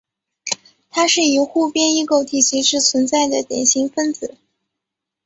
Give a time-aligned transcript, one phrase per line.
[0.89, 4.35] 它是以互变异构体形式存在的典型分子。